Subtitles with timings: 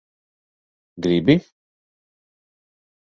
[0.97, 1.35] Gribi?